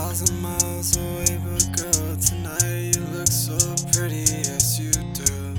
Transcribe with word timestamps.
thousand 0.00 0.40
miles 0.40 0.96
away, 0.96 1.38
but 1.44 1.62
girl, 1.76 2.16
tonight 2.16 2.96
you 2.96 3.02
look 3.12 3.26
so 3.26 3.56
pretty, 3.92 4.24
yes 4.48 4.78
you 4.80 4.92
do. 5.12 5.54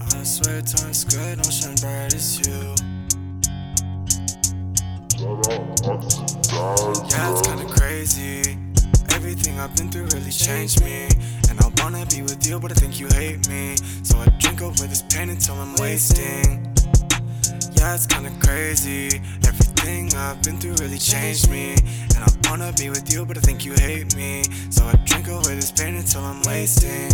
I 0.00 0.22
swear 0.24 0.62
Times 0.62 1.00
Square 1.04 1.36
don't 1.36 1.52
shine 1.52 1.74
bright 1.84 2.14
as 2.14 2.40
you. 2.40 2.74
Yeah, 7.10 7.30
it's 7.30 7.42
kinda 7.46 7.66
crazy. 7.76 8.56
Everything 9.10 9.60
I've 9.60 9.76
been 9.76 9.90
through 9.90 10.06
really 10.06 10.32
changed 10.32 10.82
me. 10.82 11.08
And 11.50 11.60
I 11.60 11.70
wanna 11.82 12.06
be 12.06 12.22
with 12.22 12.46
you, 12.46 12.58
but 12.60 12.70
I 12.72 12.74
think 12.76 12.98
you 12.98 13.08
hate 13.08 13.46
me. 13.50 13.76
So 14.02 14.18
I 14.18 14.24
drink 14.38 14.62
away 14.62 14.86
this 14.88 15.02
pain 15.02 15.28
until 15.28 15.56
I'm 15.56 15.74
wasting. 15.74 16.72
Yeah, 17.76 17.94
it's 17.94 18.06
kinda 18.06 18.32
crazy. 18.40 19.20
Everything 19.78 20.14
I've 20.14 20.42
been 20.42 20.58
through 20.58 20.74
really 20.74 20.98
changed 20.98 21.50
me. 21.50 21.74
And 22.14 22.18
I 22.18 22.48
wanna 22.48 22.72
be 22.72 22.90
with 22.90 23.12
you, 23.12 23.26
but 23.26 23.36
I 23.36 23.40
think 23.40 23.64
you 23.64 23.74
hate 23.74 24.14
me. 24.14 24.44
So 24.70 24.84
I 24.84 24.92
drink 25.04 25.28
away 25.28 25.54
this 25.56 25.72
pain 25.72 25.96
until 25.96 26.22
I'm 26.22 26.42
wasting. 26.42 27.13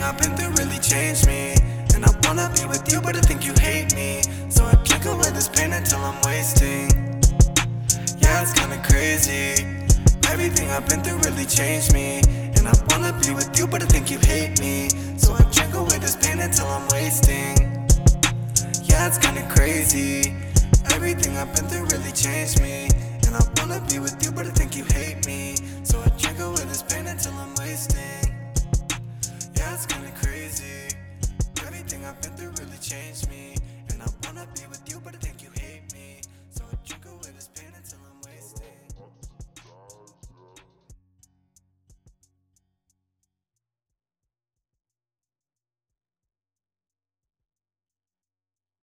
Everything 0.00 0.16
I've 0.16 0.36
been 0.38 0.54
through 0.54 0.64
really 0.64 0.78
changed 0.80 1.26
me. 1.26 1.54
And 1.94 2.06
I 2.06 2.10
wanna 2.24 2.50
be 2.56 2.64
with 2.66 2.90
you, 2.90 3.02
but 3.02 3.16
I 3.16 3.20
think 3.20 3.44
you 3.44 3.52
hate 3.60 3.94
me. 3.94 4.22
So 4.48 4.64
I 4.64 4.74
drink 4.82 5.04
away 5.04 5.30
this 5.30 5.48
pain 5.48 5.72
until 5.72 5.98
I'm 5.98 6.18
wasting. 6.24 6.88
Yeah, 8.18 8.40
it's 8.40 8.54
kinda 8.54 8.80
crazy. 8.88 9.66
Everything 10.28 10.70
I've 10.70 10.88
been 10.88 11.02
through 11.02 11.18
really 11.28 11.44
changed 11.44 11.92
me. 11.92 12.22
And 12.56 12.66
I 12.66 12.72
wanna 12.88 13.12
be 13.20 13.34
with 13.34 13.50
you, 13.58 13.66
but 13.66 13.82
I 13.82 13.86
think 13.86 14.10
you 14.10 14.18
hate 14.20 14.58
me. 14.58 14.88
So 15.18 15.34
I 15.34 15.42
drink 15.52 15.74
away 15.74 15.98
this 15.98 16.16
pain 16.16 16.40
until 16.40 16.68
I'm 16.68 16.88
wasting. 16.88 17.56
Yeah, 18.88 19.06
it's 19.06 19.18
kinda 19.18 19.44
crazy. 19.54 20.34
Everything 20.94 21.36
I've 21.36 21.52
been 21.54 21.68
through 21.68 21.86
really 21.92 22.12
changed 22.12 22.62
me. 22.62 22.88
And 23.26 23.36
I 23.36 23.42
wanna 23.58 23.80
be 23.90 23.98
with 23.98 24.16
you, 24.24 24.32
but 24.32 24.46
I 24.46 24.50
think 24.50 24.76
you 24.76 24.84
hate 24.84 25.26
me. 25.26 25.56
So 25.82 26.00
I 26.00 26.08
drink 26.16 26.40
away 26.40 26.64
this 26.64 26.82
pain 26.82 27.06
until 27.06 27.34
I'm 27.34 27.54
wasting. 27.56 28.09
I've 32.04 32.20
been 32.22 32.32
through 32.32 32.52
really 32.64 32.78
changed 32.80 33.28
me. 33.28 33.54
And 33.90 34.02
I 34.02 34.06
wanna 34.24 34.46
be 34.54 34.62
with 34.68 34.82
you, 34.88 35.00
but 35.04 35.14
I 35.14 35.18
think 35.18 35.39